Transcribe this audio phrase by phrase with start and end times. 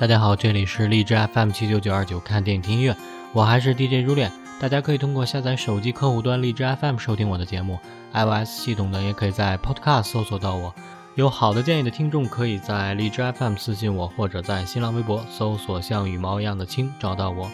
[0.00, 2.96] 大家好，这里是荔枝 FM 七九九二九看电影听音乐，
[3.34, 4.32] 我还是 DJ 如恋。
[4.58, 7.78] 大家可以通过下载手机客户端荔枝 FM 收听我的节目
[8.14, 10.74] ，iOS 系统的也可以在 Podcast 搜索到我。
[11.16, 17.50] 有好的建议的听众可以在荔枝 FM 私信我，或者在新浪微博搜索像羽毛一样的青找到我。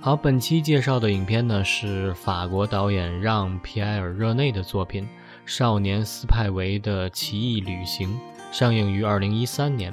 [0.00, 5.02] 好，本期介绍的影片呢是法国导演让·皮埃尔·热内的作品
[5.44, 8.08] 《少年斯派维的奇异旅行》，
[8.56, 9.92] 上映于二零一三年。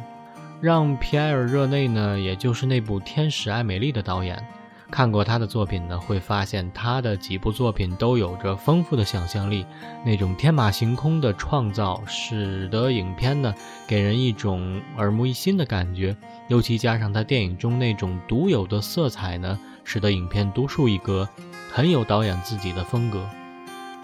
[0.60, 4.44] 让皮埃尔·热内呢，也就是那部《天使爱美丽》的导演，
[4.90, 9.64] 看过他的作品呢，会发现他的几部作品都有着丰富的想象力，
[10.04, 13.54] 那种天马行空的创造，使得影片呢
[13.86, 16.18] 给人一种耳目一新的感觉。
[16.48, 21.30] 尤其加上他电影中那种独有的色彩呢，使得影片独树一格，
[21.72, 23.30] 很有导演自己的风格。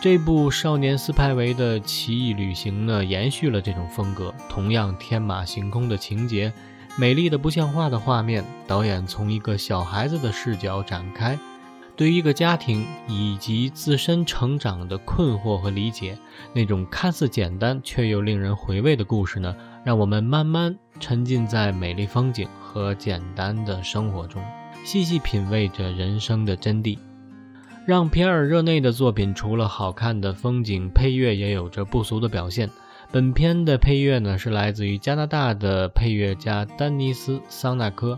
[0.04, 6.52] 这部少年斯派维的奇异旅行呢，延续了这种风格，同样天马行空的情节，
[6.98, 8.44] 美丽的不像话的画面。
[8.68, 11.40] 导演从一个小孩子的视角展开，
[11.96, 16.18] 对于一个家庭以及自身成长的困惑和理解，
[16.52, 24.44] 那种看似简单却又令人回味的故事呢，让我们慢慢沉浸在美丽风景和简单的生活中，
[24.84, 26.98] 细细品味着人生的真谛。
[27.86, 32.70] 让皮尔·热内的作品除了好看的风景，配乐也有着不俗的表现。
[33.12, 38.18] 本片的配乐呢是来自于加拿大的配乐家丹尼斯·桑纳科，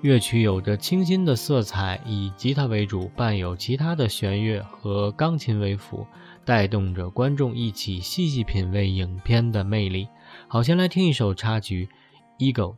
[0.00, 6.06] 乐曲有着清新的色彩，以吉他为主，伴有其他的弦乐和钢琴为辅，
[6.46, 10.08] 带动着观众一起细细品味影片的魅力。
[10.48, 11.90] 好，先来听一首插曲
[12.42, 12.72] 《Ego》。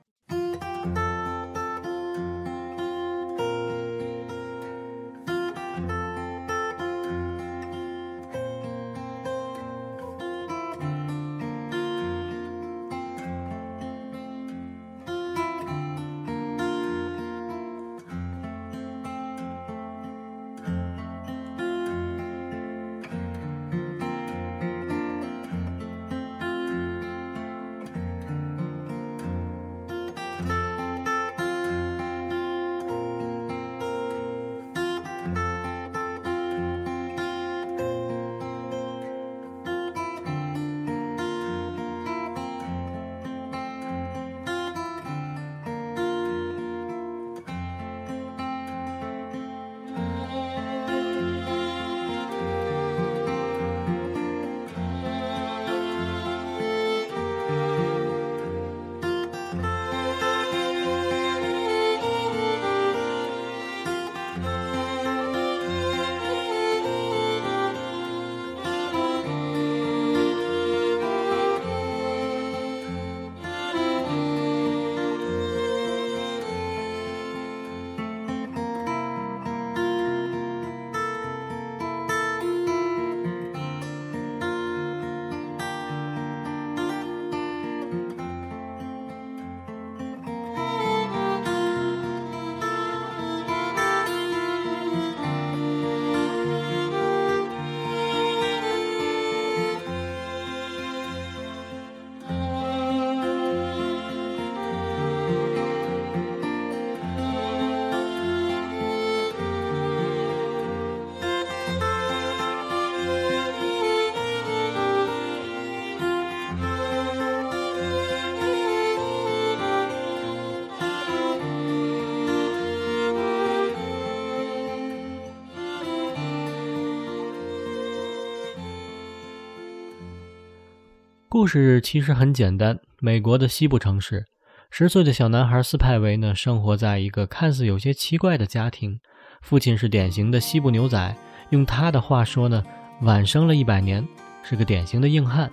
[131.47, 132.77] 故事其实很简单。
[132.99, 134.25] 美国的西部城市，
[134.69, 138.99] 十岁的小男孩斯派维呢，生活在一个看似有些奇怪的家庭。
[139.43, 141.17] 父亲是典型的西部牛仔，
[141.51, 142.61] 用他的话说呢，
[143.03, 144.05] 晚生了一百年，
[144.43, 145.49] 是个典型的硬汉。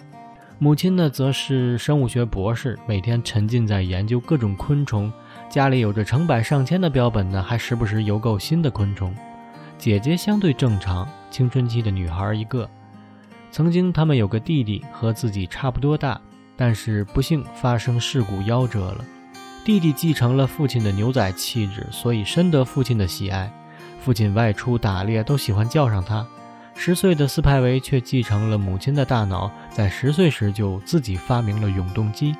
[0.57, 5.13] 母亲呢，则是生物学博士，每天沉浸在研究各种昆虫，
[5.47, 9.15] 家里有着成百上千的标本呢，还时不时邮购新的昆虫。
[9.77, 12.67] 姐姐相对正常，青春期的女孩一个。
[13.53, 16.19] 曾经，他们有个弟弟和自己差不多大，
[16.57, 19.05] 但是不幸发生事故夭折了。
[19.63, 23.53] 弟弟继承了父亲的牛仔气质，所以深得父亲的喜爱。
[24.01, 26.25] 父亲外出打猎都喜欢叫上他。
[26.73, 32.35] 十岁的斯派维却继承了母亲的大脑，在十岁时就自己发明了永动机。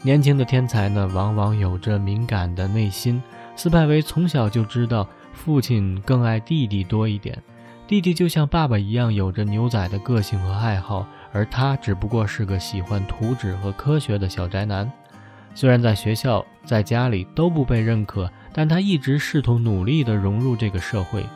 [0.00, 3.20] 年轻的天才呢，往往有着敏感的内心。
[3.56, 7.36] 斯派维从小就知道父亲更爱弟弟多一点。
[7.86, 14.90] 弟弟就像爸爸一样，有着牛仔的个性和爱好，而他只不过是个喜欢图纸和科学的小宅男。
[15.54, 21.26] 虽然在学校、在家里都不被认可，但他一直试图努力地融入这个社会。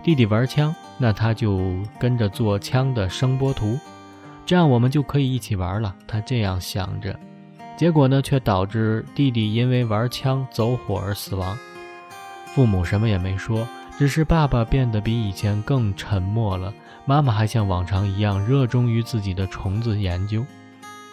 [0.00, 3.76] 弟弟玩枪，那他就跟着做枪的声波图，
[4.46, 5.94] 这样我们就可以一起玩了。
[6.06, 7.18] 他这样想着，
[7.76, 11.58] 结果呢，却导致弟弟因为玩枪走火而死亡。
[12.54, 13.66] 父母什么也没说，
[13.98, 16.72] 只是爸爸变得比以前更沉默了。
[17.04, 20.46] 妈妈还像往常一样热衷于自己的虫子研究。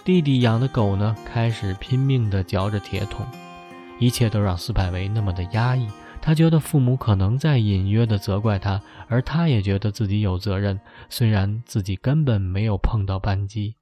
[0.04, 3.26] 弟弟养的狗呢，开始拼命地嚼着铁桶，
[3.98, 5.88] 一切都让斯派维那么的压抑。
[6.22, 10.80] 他觉得父母可能在隐约地责怪他，而他也觉得自己有责任，
[11.10, 13.76] 虽然自己根本没有碰到扳机。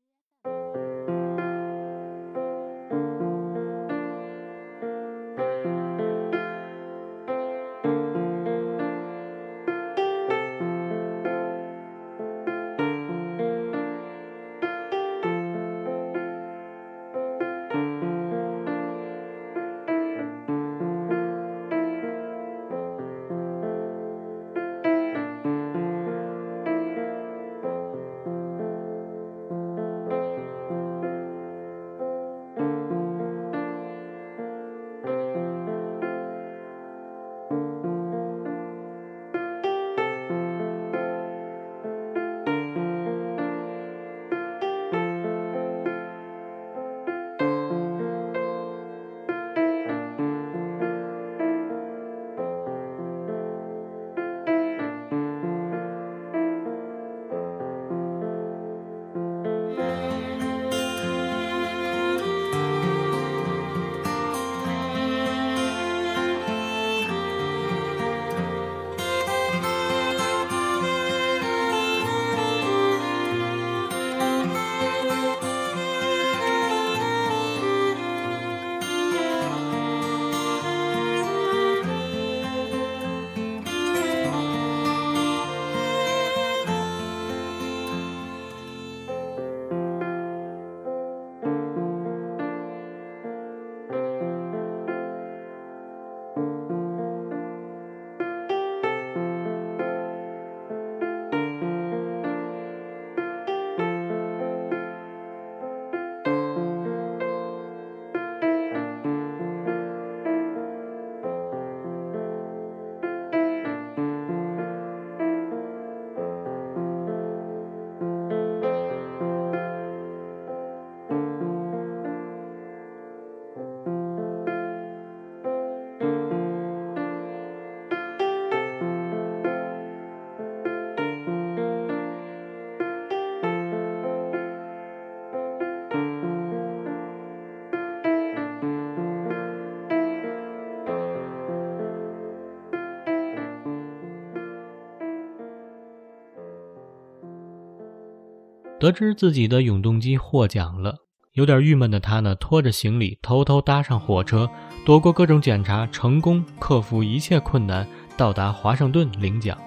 [148.84, 150.94] 得知自己的永动机获奖了，
[151.36, 154.50] 有点郁闷的他呢，拖着行李偷偷搭上火车，
[154.86, 157.88] 躲过各种检查，成功克服一切困难，
[158.18, 159.58] 到达华盛顿领奖。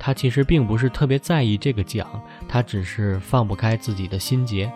[0.00, 2.08] 他其实并不是特别在意这个奖，
[2.48, 4.68] 他只是放不开自己的心结。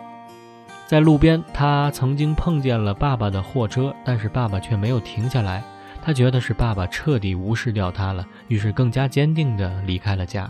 [0.87, 5.61] 在路边，他曾经碰见了爸爸的货车，但是爸爸却没有停下来。
[6.01, 10.49] 他觉得是爸爸彻底无视掉他了，于是更加坚定地离开了家。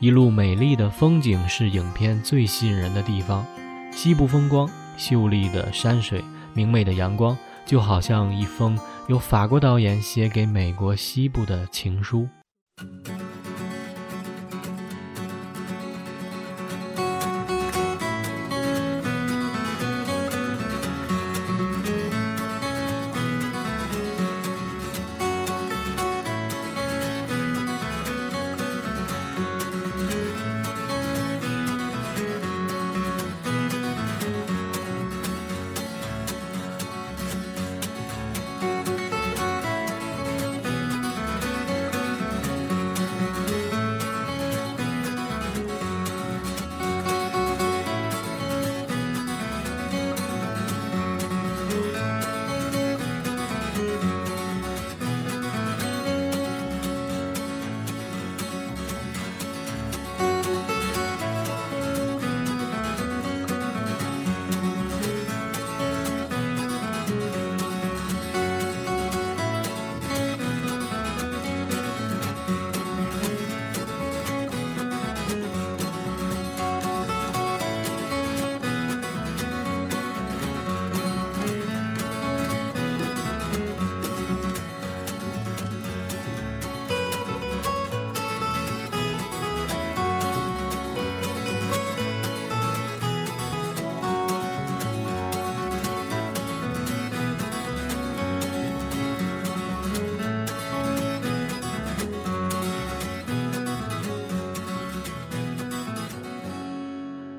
[0.00, 3.44] 一路美丽的风景是影片最吸引人的地方，
[3.92, 4.66] 西部风光、
[4.96, 8.78] 秀丽的山水、明媚的阳光，就好像一封
[9.08, 12.26] 由法国导演写给美国西部的情书。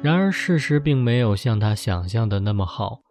[0.03, 3.01] 然而事实并没有像他想象的那么好。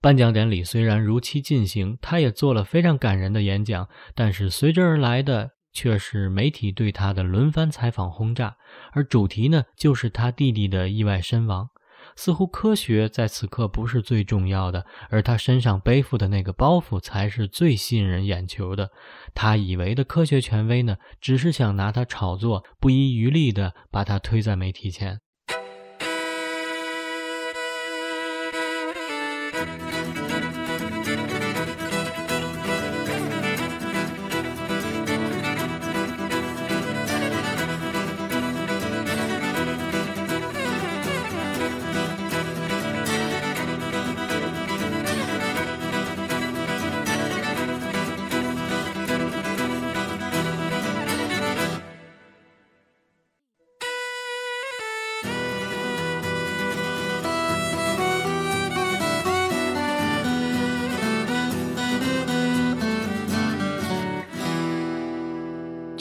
[0.00, 8.56] 颁奖典礼虽然如期进行，他也做了非常感人的演讲，但是随之而来的却是媒体对他的轮番采访轰炸，
[8.92, 11.68] 而主题呢，就是他弟弟的意外身亡。
[12.16, 18.88] 似乎科学在此刻不是最重要的，而他身上背负的那个包袱才是最吸引人眼球的。
[19.34, 25.20] 他以为的科学权威呢，只是想拿他炒作，不遗余力地把他推在媒体前。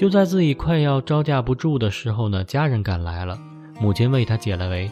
[0.07, 3.37] 就在自己快要招架不住的时候呢，家人赶来了。
[3.77, 4.89] 母亲为他解了围，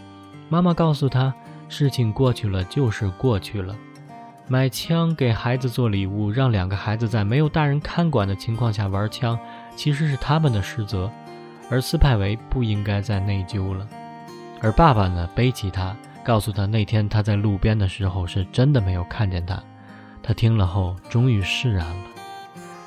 [0.50, 1.34] 妈妈告诉他，
[1.70, 3.74] 事情过去了就是过去了。
[4.50, 9.40] 买枪给孩子做礼物，让两个孩子在没有大人看管的情况下玩枪，
[9.74, 11.10] 其实是他们的失责，
[11.72, 13.88] 而斯派维不应该再内疚了。
[14.60, 15.96] 而爸爸呢，背起他，
[16.26, 19.64] 告诉他那天他在路边的时候是真的没有看见他。
[20.22, 22.15] 他听了后，终于释然了。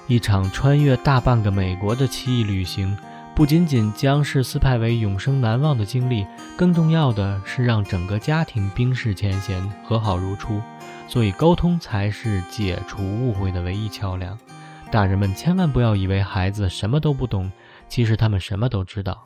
[0.09, 2.97] 一场穿越大半个美国的奇异旅行，
[3.35, 10.63] 不仅仅将是斯派维永生难忘的经历，更重要的是让整个家庭冰释前嫌，和好如初。
[11.07, 14.37] 所以，沟通才是解除误会的唯一桥梁。
[14.91, 17.53] 大人们千万不要以为孩子什么都不懂，
[17.87, 19.23] 其实他们什么都知道。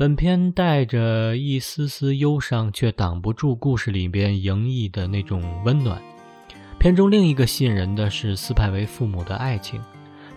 [0.00, 6.00] 本片带着一丝丝忧伤，却挡不住故事里边盈溢的那种温暖。
[6.78, 9.78] 片中另一个吸引人的是斯派维父母的爱情。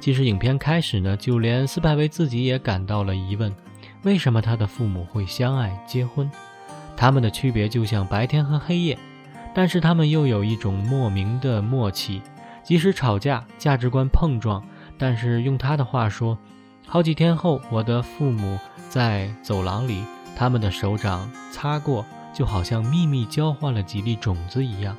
[0.01, 3.55] 其实影片开始呢，就连斯派维自己也感到了疑问：
[4.01, 6.29] 为什么他的父母会相爱结婚？
[6.97, 8.99] 他们的区别就像白天和黑夜。
[9.55, 12.21] 但是他们又有一种莫名的默契，
[12.65, 14.61] 即使吵架、价值观碰撞，
[14.97, 16.37] 但是用他的话说，
[16.87, 20.03] 好几天后，我的父母在走廊里，
[20.35, 24.95] 他们的手掌擦过，就好像秘密交换了几粒种子一样，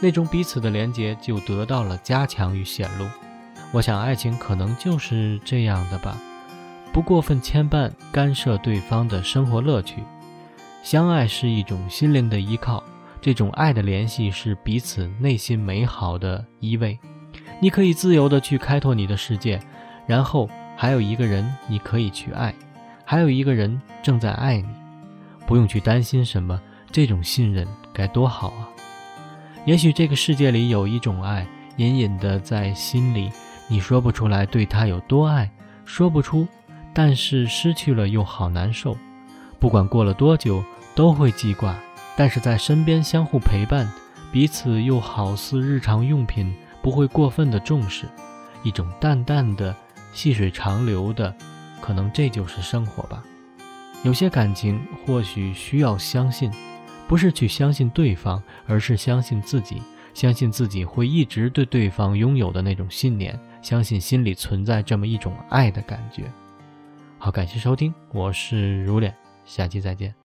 [0.00, 3.06] 那种彼此的连结就得到了加强与显露。
[3.72, 6.16] 我想，爱情可能就是这样的吧，
[6.92, 10.02] 不过分牵绊、干涉对方的生活乐趣。
[10.82, 12.82] 相爱是一种心灵的依靠，
[13.20, 16.96] 这种爱的联系是彼此内心美好的依偎。
[17.60, 19.60] 你可以自由地去开拓你的世界，
[20.06, 22.54] 然后还有一个人你可以去爱，
[23.04, 24.68] 还有一个人正在爱你，
[25.46, 26.60] 不用去担心什么。
[26.92, 28.68] 这种信任该多好啊！
[29.66, 33.30] 也许这个世界里有一种爱，隐隐的在心里。
[33.68, 35.50] 你说不出来对他有多爱，
[35.84, 36.46] 说不出，
[36.94, 38.96] 但是失去了又好难受。
[39.58, 40.64] 不管过了多久，
[40.94, 41.76] 都会记挂。
[42.16, 43.86] 但是在身边相互陪伴，
[44.32, 48.06] 彼此又好似日常用品，不会过分的重视。
[48.62, 49.76] 一种淡淡的、
[50.16, 51.32] 细水长流的，
[51.82, 53.22] 可能这就是生活吧。
[54.02, 56.50] 有些感情或许需要相信，
[57.06, 59.82] 不是去相信对方，而是相信自己，
[60.14, 63.38] 相信自己会一直对对方拥有的那种信念。
[63.60, 66.32] 相信心里存在这么一种爱的感觉。
[67.18, 69.14] 好，感谢收听，我是如脸，
[69.44, 70.25] 下期再见。